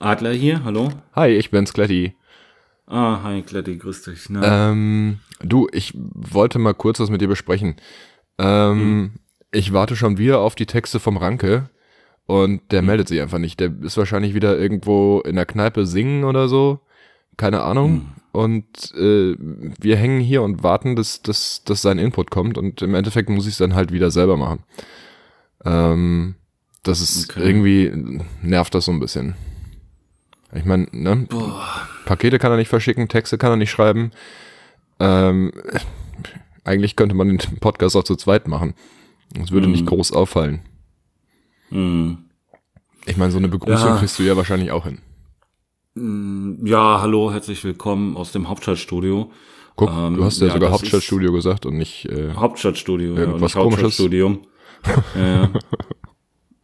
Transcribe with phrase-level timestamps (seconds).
[0.00, 0.90] Adler hier, hallo.
[1.14, 2.14] Hi, ich bin's, Kletti.
[2.86, 4.30] Ah, hi, Kletti, grüß dich.
[4.30, 4.70] Na.
[4.70, 7.76] Ähm, du, ich wollte mal kurz was mit dir besprechen.
[8.38, 9.10] Ähm, hm.
[9.50, 11.68] Ich warte schon wieder auf die Texte vom Ranke
[12.26, 12.86] und der hm.
[12.86, 13.58] meldet sich einfach nicht.
[13.58, 16.80] Der ist wahrscheinlich wieder irgendwo in der Kneipe singen oder so.
[17.36, 17.90] Keine Ahnung.
[17.90, 18.06] Hm.
[18.30, 22.94] Und äh, wir hängen hier und warten, dass, dass, dass sein Input kommt und im
[22.94, 24.62] Endeffekt muss ich es dann halt wieder selber machen.
[25.64, 26.36] Ähm,
[26.84, 27.40] das ist okay.
[27.44, 27.90] irgendwie,
[28.42, 29.34] nervt das so ein bisschen.
[30.54, 31.26] Ich meine, ne?
[32.06, 34.12] Pakete kann er nicht verschicken, Texte kann er nicht schreiben.
[34.98, 35.52] Ähm,
[36.64, 38.74] eigentlich könnte man den Podcast auch zu zweit machen.
[39.40, 39.72] Es würde mm.
[39.72, 40.60] nicht groß auffallen.
[41.70, 42.12] Mm.
[43.04, 43.96] Ich meine, so eine Begrüßung ja.
[43.96, 44.98] kriegst du ja wahrscheinlich auch hin.
[45.94, 49.30] Mm, ja, hallo, herzlich willkommen aus dem Hauptstadtstudio.
[49.76, 53.60] Guck, ähm, du hast ja, ja sogar Hauptstadtstudio gesagt und nicht äh, Hauptstadtstudio, irgendwas ja,
[53.60, 53.82] komisches.
[53.98, 54.40] Hauptstadtstudium.
[55.14, 55.50] ja.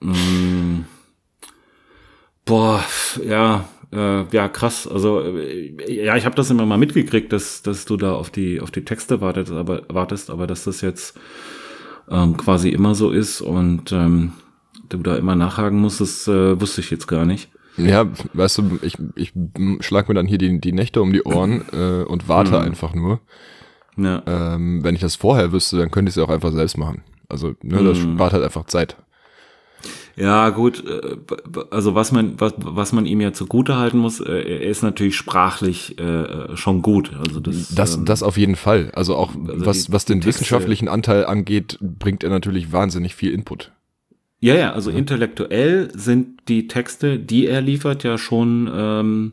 [0.00, 0.84] mm.
[2.44, 2.84] Boah,
[3.24, 4.88] ja, äh, ja, krass.
[4.88, 8.60] Also äh, ja, ich habe das immer mal mitgekriegt, dass, dass du da auf die,
[8.60, 11.18] auf die Texte wartest, aber wartest, aber dass das jetzt
[12.10, 14.32] ähm, quasi immer so ist und ähm,
[14.88, 17.50] du da immer nachhaken musst, das äh, wusste ich jetzt gar nicht.
[17.76, 19.32] Ja, weißt du, ich, ich
[19.80, 22.66] schlag mir dann hier die, die Nächte um die Ohren äh, und warte mhm.
[22.66, 23.20] einfach nur.
[23.96, 24.22] Ja.
[24.26, 27.02] Ähm, wenn ich das vorher wüsste, dann könnte ich es ja auch einfach selbst machen.
[27.28, 28.14] Also, ne, das mhm.
[28.14, 28.96] spart halt einfach Zeit.
[30.16, 31.16] Ja, gut, äh,
[31.70, 35.16] also was man, was, was man ihm ja zugute halten muss, äh, er ist natürlich
[35.16, 37.10] sprachlich äh, schon gut.
[37.18, 38.90] Also das, das, ähm, das auf jeden Fall.
[38.94, 43.72] Also auch also was, was den wissenschaftlichen Anteil angeht, bringt er natürlich wahnsinnig viel Input.
[44.40, 44.98] Ja, ja, also mhm.
[44.98, 49.32] intellektuell sind die Texte, die er liefert, ja schon ähm,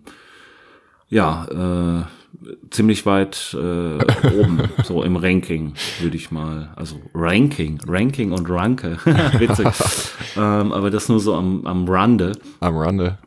[1.12, 2.06] ja, äh,
[2.70, 6.72] ziemlich weit äh, oben, so im Ranking, würde ich mal.
[6.76, 8.98] Also Ranking, Ranking und Ranke.
[9.06, 9.68] Witzig.
[10.38, 12.34] ähm, aber das nur so am, am Rande.
[12.60, 13.18] Am Rande.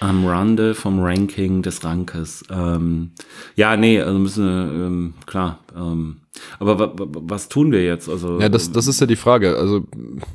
[0.00, 2.44] Am Rande vom Ranking des Rankes.
[2.50, 3.12] Ähm,
[3.54, 5.60] ja, nee, also müssen wir, ähm, klar.
[5.74, 6.18] Ähm,
[6.58, 8.08] aber was tun wir jetzt?
[8.08, 9.56] Also, ja, das, das ist ja die Frage.
[9.56, 9.84] Also,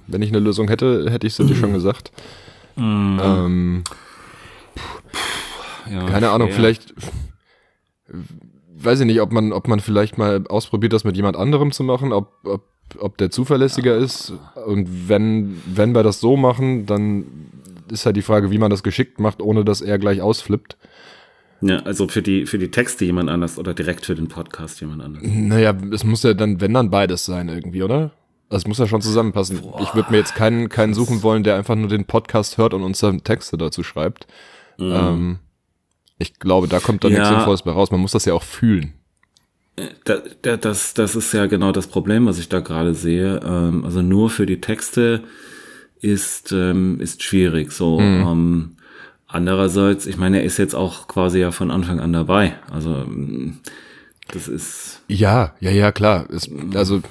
[0.07, 2.11] wenn ich eine Lösung hätte, hätte ich es dir schon gesagt.
[2.75, 3.19] Mm.
[3.21, 3.83] Ähm,
[5.91, 6.55] ja, keine Ahnung, ja.
[6.55, 6.93] vielleicht
[8.83, 11.83] weiß ich nicht, ob man, ob man vielleicht mal ausprobiert, das mit jemand anderem zu
[11.83, 12.63] machen, ob, ob,
[12.97, 14.03] ob der zuverlässiger ja.
[14.03, 14.33] ist.
[14.65, 17.25] Und wenn, wenn wir das so machen, dann
[17.91, 20.77] ist halt die Frage, wie man das geschickt macht, ohne dass er gleich ausflippt.
[21.61, 25.03] Ja, also für die, für die Texte jemand anders oder direkt für den Podcast jemand
[25.03, 25.23] anders.
[25.23, 28.11] Naja, es muss ja dann, wenn dann beides sein irgendwie, oder?
[28.49, 29.61] Also es muss ja schon zusammenpassen.
[29.61, 29.79] Boah.
[29.81, 32.81] Ich würde mir jetzt keinen, keinen suchen wollen, der einfach nur den Podcast hört und
[32.81, 34.25] uns dann Texte dazu schreibt.
[34.77, 34.91] Mhm.
[34.91, 35.39] Ähm,
[36.21, 37.19] ich glaube, da kommt dann ja.
[37.19, 37.91] nichts Sinnvolles mehr raus.
[37.91, 38.93] Man muss das ja auch fühlen.
[39.75, 43.41] Äh, da, da, das, das ist ja genau das Problem, was ich da gerade sehe.
[43.43, 45.23] Ähm, also nur für die Texte
[45.99, 47.71] ist, ähm, ist schwierig.
[47.71, 48.27] So, mhm.
[48.27, 48.71] ähm,
[49.27, 52.53] andererseits, ich meine, er ist jetzt auch quasi ja von Anfang an dabei.
[52.71, 53.59] Also, ähm,
[54.27, 55.01] das ist.
[55.07, 56.27] Ja, ja, ja, klar.
[56.31, 57.01] Es, also,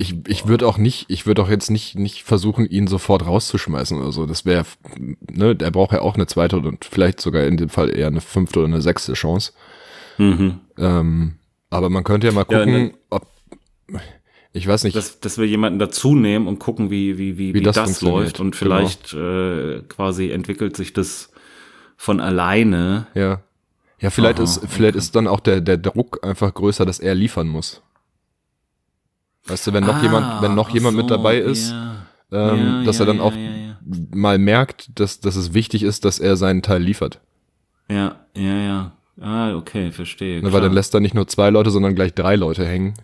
[0.00, 3.98] ich, ich würde auch nicht, ich würde auch jetzt nicht, nicht versuchen, ihn sofort rauszuschmeißen
[3.98, 4.26] oder so.
[4.26, 4.64] Das wäre,
[4.96, 8.20] ne, der braucht ja auch eine zweite und vielleicht sogar in dem Fall eher eine
[8.20, 9.52] fünfte oder eine sechste Chance.
[10.16, 10.60] Mhm.
[10.78, 11.34] Ähm,
[11.68, 13.26] aber man könnte ja mal gucken, ja, ne, ob,
[14.52, 14.96] ich weiß nicht.
[14.96, 18.00] Dass, dass wir jemanden dazu nehmen und gucken, wie, wie, wie, wie, wie das, das
[18.00, 18.38] läuft.
[18.38, 18.76] Und genau.
[18.76, 19.78] vielleicht genau.
[19.78, 21.32] äh, quasi entwickelt sich das
[21.96, 23.08] von alleine.
[23.14, 23.42] Ja.
[24.00, 24.98] Ja, vielleicht Aha, ist, vielleicht okay.
[24.98, 27.82] ist dann auch der, der Druck einfach größer, dass er liefern muss.
[29.46, 31.96] Weißt du, wenn noch ah, jemand, wenn noch jemand so, mit dabei ist, ja.
[32.30, 33.32] Ähm, ja, dass ja, er dann auch
[34.14, 37.20] mal merkt, dass, dass es wichtig ist, dass er seinen Teil liefert.
[37.88, 38.92] Ja, ja, ja.
[39.20, 40.42] Ah, okay, verstehe.
[40.42, 42.94] Ne, weil dann lässt er nicht nur zwei Leute, sondern gleich drei Leute hängen.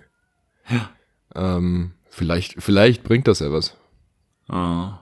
[0.71, 0.91] Ja.
[1.35, 3.77] Ähm, vielleicht, vielleicht bringt das ja was.
[4.49, 5.01] Ah.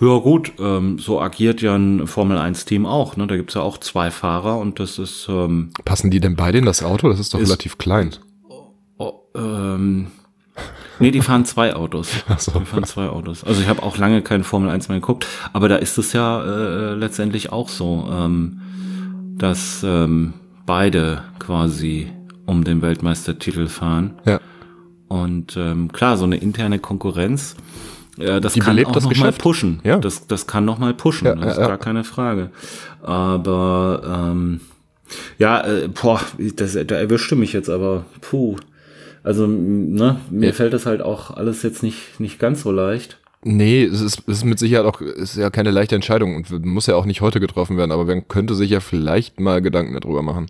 [0.00, 3.16] Ja gut, ähm, so agiert ja ein Formel-1-Team auch.
[3.16, 3.26] Ne?
[3.26, 5.26] Da gibt's ja auch zwei Fahrer und das ist...
[5.28, 7.08] Ähm, Passen die denn beide in das Auto?
[7.08, 8.14] Das ist doch ist, relativ klein.
[9.34, 10.08] Ähm,
[10.98, 12.10] nee, die fahren zwei Autos.
[12.28, 12.58] Ach so.
[12.58, 13.44] Die fahren zwei Autos.
[13.44, 16.42] Also ich habe auch lange kein Formel 1 mehr geguckt, aber da ist es ja
[16.42, 18.60] äh, letztendlich auch so, ähm,
[19.36, 20.34] dass ähm,
[20.66, 22.10] beide quasi
[22.46, 24.14] um den Weltmeistertitel fahren.
[24.24, 24.40] Ja.
[25.08, 27.56] Und ähm, klar, so eine interne Konkurrenz,
[28.18, 29.38] äh, das Die kann auch das noch Geschäft.
[29.38, 29.80] mal pushen.
[29.84, 29.98] Ja.
[29.98, 32.50] Das, das kann noch mal pushen, ja, das ist ja, gar keine Frage.
[33.02, 34.02] Aber
[34.32, 34.60] ähm,
[35.38, 36.20] ja, äh, boah,
[36.56, 38.56] das, da erwischte mich jetzt aber, puh.
[39.28, 40.52] Also, ne, mir ja.
[40.54, 43.18] fällt das halt auch alles jetzt nicht, nicht ganz so leicht.
[43.44, 46.86] Nee, es ist, es ist mit Sicherheit auch, ist ja keine leichte Entscheidung und muss
[46.86, 50.22] ja auch nicht heute getroffen werden, aber man könnte sich ja vielleicht mal Gedanken darüber
[50.22, 50.46] machen.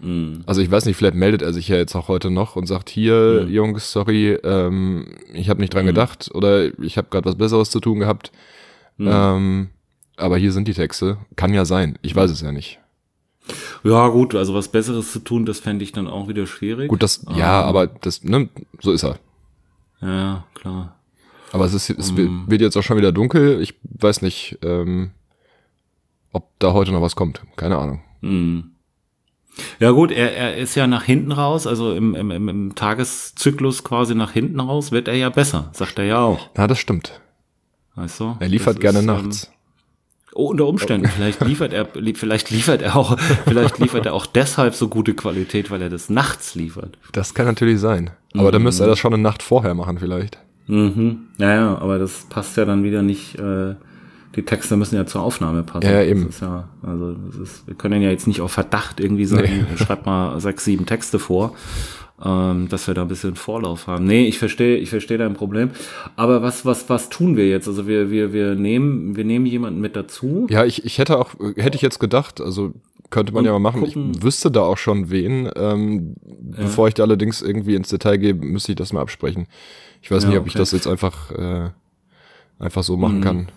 [0.00, 0.36] Mm.
[0.46, 2.88] Also ich weiß nicht, vielleicht meldet er sich ja jetzt auch heute noch und sagt,
[2.88, 3.50] hier, mm.
[3.50, 5.88] Jungs, sorry, ähm, ich habe nicht dran mm.
[5.88, 8.32] gedacht oder ich habe gerade was Besseres zu tun gehabt.
[8.96, 9.08] Mm.
[9.12, 9.68] Ähm,
[10.16, 11.18] aber hier sind die Texte.
[11.36, 11.98] Kann ja sein.
[12.00, 12.80] Ich weiß es ja nicht.
[13.84, 16.88] Ja, gut, also was Besseres zu tun, das fände ich dann auch wieder schwierig.
[16.88, 18.48] Gut, das, ja, Ähm, aber das, ne,
[18.80, 19.18] so ist er.
[20.00, 20.96] Ja, klar.
[21.52, 22.44] Aber es ist, es Mm.
[22.46, 23.60] wird jetzt auch schon wieder dunkel.
[23.60, 25.10] Ich weiß nicht, ähm,
[26.32, 27.42] ob da heute noch was kommt.
[27.56, 28.02] Keine Ahnung.
[28.20, 28.70] Hm.
[29.78, 34.14] Ja gut, er, er ist ja nach hinten raus, also im, im, im, Tageszyklus quasi
[34.14, 36.48] nach hinten raus, wird er ja besser, sagt er ja auch.
[36.56, 37.20] Na, das stimmt.
[37.94, 38.36] Weißt du?
[38.40, 39.51] Er liefert gerne ist, nachts.
[40.34, 41.08] Oh, unter Umständen.
[41.08, 45.70] Vielleicht liefert er, vielleicht liefert er auch, vielleicht liefert er auch deshalb so gute Qualität,
[45.70, 46.98] weil er das nachts liefert.
[47.12, 48.10] Das kann natürlich sein.
[48.34, 50.38] Aber dann müsste er das schon eine Nacht vorher machen vielleicht.
[50.66, 51.28] Mhm.
[51.38, 53.38] Naja, aber das passt ja dann wieder nicht.
[53.38, 53.74] Äh,
[54.34, 55.86] die Texte müssen ja zur Aufnahme passen.
[55.86, 56.26] Ja, eben.
[56.26, 60.06] Das ist ja, also ist, wir können ja jetzt nicht auf Verdacht irgendwie sagen, schreibt
[60.06, 61.54] mal sechs, sieben Texte vor,
[62.24, 64.04] ähm, dass wir da ein bisschen Vorlauf haben.
[64.04, 65.70] Nee, ich verstehe, ich verstehe dein Problem.
[66.16, 67.68] Aber was, was, was tun wir jetzt?
[67.68, 70.46] Also wir, wir, wir nehmen, wir nehmen jemanden mit dazu.
[70.50, 72.72] Ja, ich, ich hätte auch, hätte ich jetzt gedacht, also
[73.10, 73.82] könnte man Und ja mal machen.
[73.82, 75.50] gucken- Ich wüsste da auch schon wen.
[75.56, 79.46] Ähm, Bevor ich da allerdings irgendwie ins Detail gehe, müsste ich das mal absprechen.
[80.00, 80.58] Ich weiß Ja, nicht, ob ich okay.
[80.60, 81.70] das jetzt einfach, äh,
[82.58, 83.22] einfach so machen Mhm.
[83.22, 83.48] kann.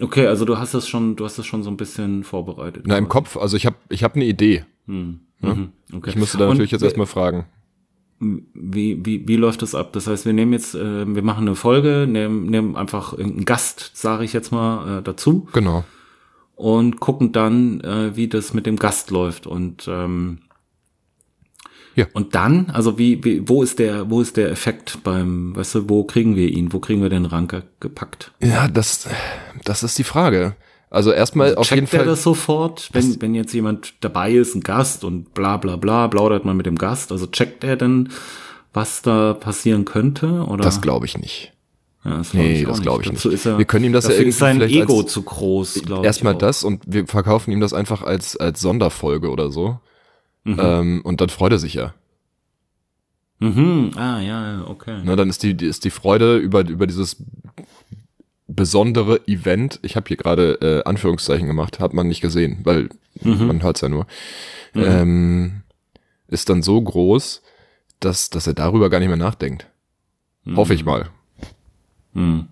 [0.00, 2.84] Okay, also du hast das schon, du hast das schon so ein bisschen vorbereitet.
[2.86, 4.64] Na, im Kopf, also ich habe ich hab eine Idee.
[4.86, 5.20] Hm.
[5.40, 5.72] Mhm.
[5.94, 6.10] Okay.
[6.10, 7.46] Ich müsste da Und natürlich jetzt wir- erstmal fragen.
[8.18, 9.92] Wie, wie, wie läuft das ab?
[9.92, 13.90] Das heißt, wir nehmen jetzt, äh, wir machen eine Folge, nehmen, nehmen einfach irgendeinen Gast,
[13.94, 15.84] sage ich jetzt mal, äh, dazu Genau.
[16.54, 19.46] und gucken dann, äh, wie das mit dem Gast läuft.
[19.46, 20.38] Und ähm,
[21.94, 22.06] Ja.
[22.14, 25.88] und dann, also wie, wie, wo ist der, wo ist der Effekt beim, weißt du,
[25.90, 28.32] wo kriegen wir ihn, wo kriegen wir den Ranker gepackt?
[28.42, 29.08] Ja, das,
[29.64, 30.56] das ist die Frage.
[30.96, 32.06] Also erstmal auf Checkt jeden er Fall.
[32.06, 36.44] das sofort, wenn, wenn jetzt jemand dabei ist, ein Gast und bla bla bla, plaudert
[36.44, 38.08] man mit dem Gast, also checkt er denn,
[38.72, 40.26] was da passieren könnte?
[40.46, 40.64] Oder?
[40.64, 41.52] Das glaube ich nicht.
[42.04, 43.46] Ja, das Nee, das glaube ich nicht.
[43.46, 46.02] Er, Wir können ihm das ja irgendwie ist sein vielleicht Ego als- zu groß, glaube
[46.02, 46.06] ich.
[46.06, 49.78] Erstmal das und wir verkaufen ihm das einfach als, als Sonderfolge oder so.
[50.44, 50.56] Mhm.
[50.60, 51.92] Ähm, und dann freut er sich ja.
[53.38, 53.90] Mhm.
[53.96, 55.02] Ah, ja, okay.
[55.04, 57.16] Ne, dann ist die, die- ist die Freude über, über dieses
[58.56, 62.88] besondere Event, ich habe hier gerade äh, Anführungszeichen gemacht, hat man nicht gesehen, weil
[63.22, 63.46] Mhm.
[63.46, 64.06] man hört's ja nur,
[64.74, 65.62] ähm,
[66.28, 67.42] ist dann so groß,
[68.00, 69.66] dass, dass er darüber gar nicht mehr nachdenkt.
[70.54, 71.08] Hoffe ich mal.
[72.12, 72.48] Mhm.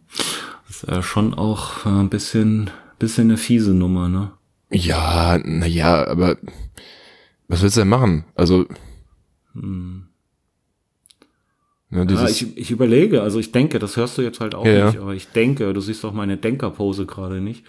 [0.67, 4.33] Das ist ja schon auch äh, ein bisschen, bisschen eine fiese Nummer, ne?
[4.71, 6.39] Ja, na ja, aber
[7.47, 8.25] was willst du denn machen?
[8.35, 8.67] Also,
[11.94, 14.87] ne, Ja, ich, ich überlege, also ich denke, das hörst du jetzt halt auch Ja,
[14.87, 17.64] nicht, aber ich denke, du siehst auch meine Denkerpose gerade nicht.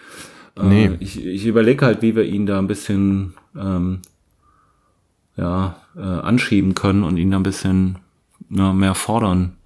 [0.56, 0.90] Äh, Nee.
[1.00, 4.00] Ich, ich überlege halt, wie wir ihn da ein bisschen ähm,
[5.36, 7.98] ja, äh, anschieben können und ihn da ein bisschen
[8.50, 9.56] ja, mehr fordern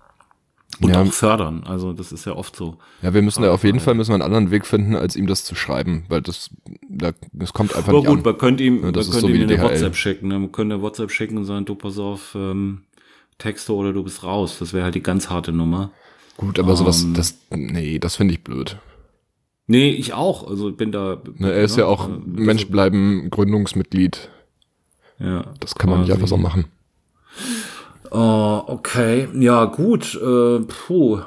[0.81, 1.03] und Ja.
[1.03, 1.63] auch fördern.
[1.67, 2.79] Also das ist ja oft so.
[3.03, 5.27] ja, wir müssen da auf jeden Fall müssen wir einen anderen Weg finden, als ihm
[5.27, 6.51] das zu schreiben, weil das,
[6.89, 8.25] da, das kommt einfach Aber nicht gut, an.
[8.25, 9.63] man könnte ihm, Ja, man könnte so ihm eine.
[9.63, 10.29] WhatsApp schicken.
[10.29, 10.39] Ne?
[10.39, 12.83] Man könnte eine WhatsApp schicken und sagen, du pass auf, ähm,
[13.41, 14.57] Texte oder du bist raus.
[14.61, 15.91] Das wäre halt die ganz harte Nummer.
[16.37, 17.15] Gut, aber sowas, Ähm.
[17.15, 18.79] das, nee, das finde ich blöd.
[19.67, 20.49] Nee, ich auch.
[20.49, 21.21] Also bin da.
[21.37, 24.31] Ne, er ist ja auch äh, Mensch bleiben Gründungsmitglied.
[25.19, 25.45] Ja.
[25.61, 26.19] Das kann man nicht quasi.
[26.19, 26.65] einfach so machen.
[28.11, 29.29] Oh, okay.
[29.39, 30.15] Ja, gut.
[30.15, 31.21] Äh, puh.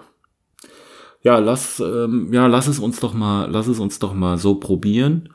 [1.21, 4.55] Ja, lass, ähm, ja, lass es uns doch mal, lass es uns doch mal so
[4.55, 5.29] probieren.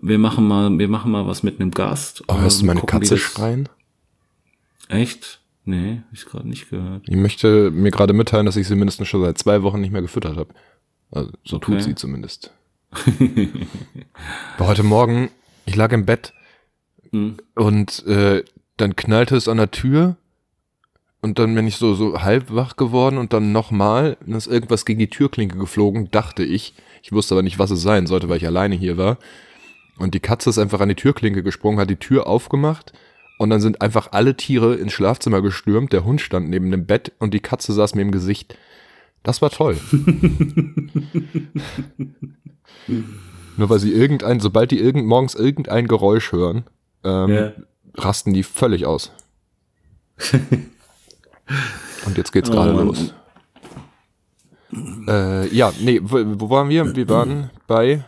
[0.00, 2.22] Wir machen mal, wir machen mal was mit einem Gast.
[2.28, 3.68] Oh, hörst du meine Katze schreien?
[4.88, 5.40] Echt?
[5.64, 7.04] Nee, hab ich gerade nicht gehört.
[7.08, 10.02] Ich möchte mir gerade mitteilen, dass ich sie mindestens schon seit zwei Wochen nicht mehr
[10.02, 10.52] gefüttert habe.
[11.10, 11.66] Also, so Okay.
[11.72, 12.52] tut sie zumindest.
[14.56, 15.30] Aber heute Morgen,
[15.66, 16.32] ich lag im Bett
[17.10, 17.36] Hm.
[17.54, 18.42] und äh,
[18.78, 20.16] dann knallte es an der Tür
[21.20, 24.86] und dann bin ich so, so halb wach geworden und dann nochmal, dann ist irgendwas
[24.86, 26.74] gegen die Türklinke geflogen, dachte ich.
[27.02, 29.18] Ich wusste aber nicht, was es sein sollte, weil ich alleine hier war.
[29.98, 32.92] Und die Katze ist einfach an die Türklinke gesprungen, hat die Tür aufgemacht
[33.42, 35.92] und dann sind einfach alle Tiere ins Schlafzimmer gestürmt.
[35.92, 38.56] Der Hund stand neben dem Bett und die Katze saß mir im Gesicht.
[39.22, 39.76] Das war toll.
[43.56, 46.64] Nur weil sie irgendein, sobald die irgend, morgens irgendein Geräusch hören,
[47.04, 47.52] ähm, Ja.
[47.96, 49.12] rasten die völlig aus.
[52.06, 53.14] und jetzt geht's Oh gerade los.
[55.06, 56.96] Äh, ja, nee, wo, wo waren wir?
[56.96, 58.04] Wir waren bei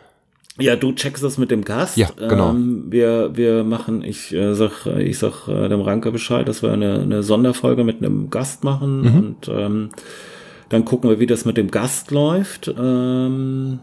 [0.58, 1.96] Ja, du checkst das mit dem Gast.
[1.96, 2.50] Ja, genau.
[2.50, 6.73] Ähm, wir, wir machen, ich äh, sag, ich sag äh, dem Ranke Bescheid, dass wir
[6.73, 9.16] eine, eine Sonderfolge mit einem Gast machen Mhm.
[9.18, 9.88] und ähm,
[10.68, 12.73] dann gucken wir, wie das mit dem Gast läuft.
[12.78, 13.80] Ähm,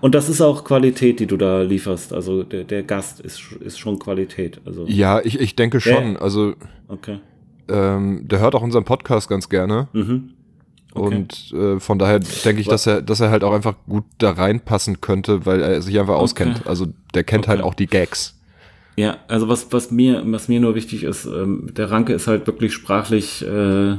[0.00, 2.12] und das ist auch Qualität, die du da lieferst.
[2.12, 4.60] Also der, der Gast ist, ist schon Qualität.
[4.64, 6.16] Also Ja, ich, ich denke schon.
[6.16, 6.54] Also,
[6.88, 7.20] okay.
[7.68, 9.88] ähm, der hört auch unseren Podcast ganz gerne.
[9.92, 10.30] Mhm.
[10.94, 11.16] Okay.
[11.16, 14.30] Und äh, von daher denke ich, dass er, dass er halt auch einfach gut da
[14.30, 16.60] reinpassen könnte, weil er sich einfach auskennt.
[16.60, 16.68] Okay.
[16.68, 17.64] Also der kennt halt okay.
[17.64, 18.34] halt auch die Gags.
[18.96, 22.46] Ja, also was, was mir, was mir nur wichtig ist, ähm, der Ranke ist halt
[22.48, 23.98] wirklich sprachlich äh, äh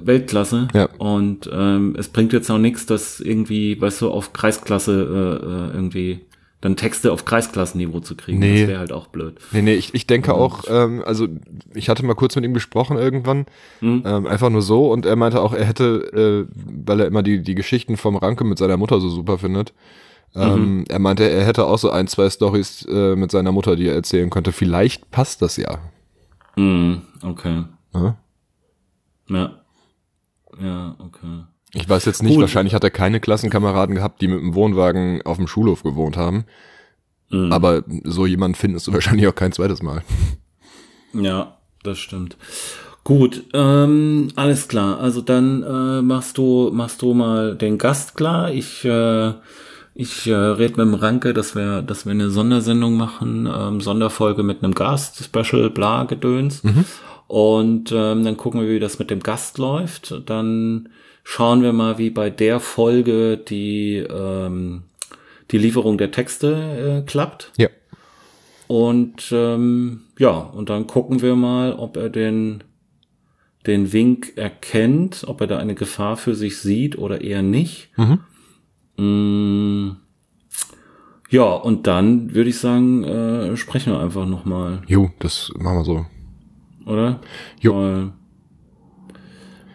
[0.00, 0.66] Weltklasse.
[0.74, 0.88] Ja.
[0.98, 5.76] Und ähm, es bringt jetzt auch nichts, dass irgendwie, weißt du, auf Kreisklasse äh, äh
[5.76, 6.20] irgendwie
[6.60, 8.38] dann Texte auf Kreisklassenniveau zu kriegen.
[8.38, 8.60] Nee.
[8.60, 9.38] Das wäre halt auch blöd.
[9.52, 11.28] Nee, nee, ich, ich denke und auch, ähm, also
[11.74, 13.46] ich hatte mal kurz mit ihm gesprochen irgendwann,
[13.80, 14.02] mhm.
[14.04, 16.52] ähm, einfach nur so und er meinte auch, er hätte, äh,
[16.84, 19.72] weil er immer die, die Geschichten vom Ranke mit seiner Mutter so super findet,
[20.34, 20.84] ähm, mhm.
[20.88, 23.94] er meinte, er hätte auch so ein, zwei Stories äh, mit seiner Mutter, die er
[23.94, 24.52] erzählen könnte.
[24.52, 25.78] Vielleicht passt das ja.
[26.56, 27.64] Mhm, okay.
[27.94, 28.16] Ja?
[29.28, 29.52] Ja.
[30.60, 31.44] Ja, okay.
[31.74, 32.42] Ich weiß jetzt nicht, Gut.
[32.42, 36.44] wahrscheinlich hat er keine Klassenkameraden gehabt, die mit dem Wohnwagen auf dem Schulhof gewohnt haben.
[37.30, 37.52] Mhm.
[37.52, 40.02] Aber so jemanden findest du wahrscheinlich auch kein zweites Mal.
[41.12, 42.36] Ja, das stimmt.
[43.04, 45.00] Gut, ähm, alles klar.
[45.00, 48.52] Also dann äh, machst du machst du mal den Gast klar.
[48.52, 49.32] Ich äh,
[49.94, 54.42] ich äh, rede mit dem Ranke, dass wir dass wir eine Sondersendung machen, ähm, Sonderfolge
[54.42, 56.62] mit einem Gast, Special, bla Gedöns.
[56.62, 56.84] Mhm.
[57.28, 60.22] Und ähm, dann gucken wir, wie das mit dem Gast läuft.
[60.26, 60.88] Dann
[61.22, 64.84] schauen wir mal, wie bei der Folge die, ähm,
[65.50, 67.52] die Lieferung der Texte äh, klappt.
[67.58, 67.68] Ja.
[68.66, 72.64] Und ähm, ja, und dann gucken wir mal, ob er den,
[73.66, 77.90] den Wink erkennt, ob er da eine Gefahr für sich sieht oder eher nicht.
[77.96, 78.20] Mhm.
[78.96, 79.96] Mm,
[81.28, 84.82] ja, und dann würde ich sagen, äh, sprechen wir einfach nochmal.
[84.86, 86.06] Jo, das machen wir so.
[86.88, 87.20] Oder?
[87.60, 88.10] Jo.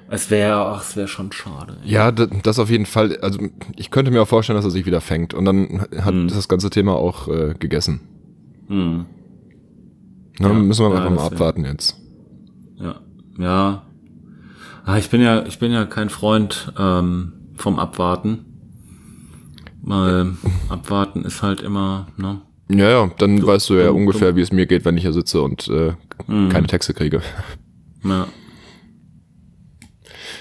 [0.10, 1.77] Es wäre, ach, es wäre schon schade.
[1.84, 3.17] Ja, das auf jeden Fall.
[3.22, 3.39] Also
[3.75, 6.27] ich könnte mir auch vorstellen, dass er sich wieder fängt und dann hat hm.
[6.27, 8.01] das ganze Thema auch äh, gegessen.
[8.67, 9.05] Hm.
[10.39, 11.98] Na, ja, müssen wir ja, einfach mal abwarten jetzt.
[12.77, 12.96] Ja,
[13.38, 13.84] ja.
[14.86, 18.46] Ah, ich bin ja, ich bin ja kein Freund ähm, vom Abwarten.
[19.82, 20.34] Weil
[20.70, 22.41] abwarten ist halt immer, ne?
[22.77, 24.98] Ja, ja, dann du, weißt du ja du, ungefähr, du, wie es mir geht, wenn
[24.98, 25.94] ich hier sitze und äh,
[26.27, 26.50] mhm.
[26.50, 27.22] keine Texte kriege.
[28.03, 28.27] Ja.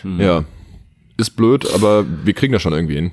[0.03, 0.21] Hm.
[0.21, 0.45] Ja.
[1.17, 3.11] Ist blöd, aber wir kriegen das schon irgendwie hin.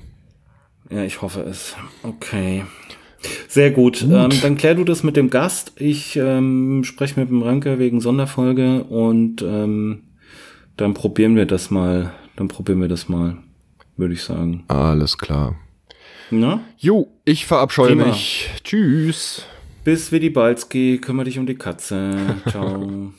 [0.90, 1.76] Ja, ich hoffe es.
[2.02, 2.64] Okay.
[3.48, 4.00] Sehr gut.
[4.00, 4.10] gut.
[4.10, 5.72] Ähm, dann klär du das mit dem Gast.
[5.76, 10.02] Ich ähm, spreche mit dem Ranke wegen Sonderfolge und ähm,
[10.76, 12.12] dann probieren wir das mal.
[12.36, 13.36] Dann probieren wir das mal,
[13.96, 14.64] würde ich sagen.
[14.68, 15.56] Alles klar.
[16.30, 16.60] Na?
[16.78, 18.06] Jo, ich verabscheue Prima.
[18.06, 18.48] mich.
[18.62, 19.44] Tschüss.
[19.84, 22.12] Bis wie die Balski, kümmere dich um die Katze.
[22.48, 23.12] Ciao.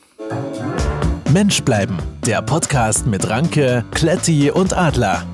[1.32, 5.26] Mensch bleiben, der Podcast mit Ranke, Kletti und Adler.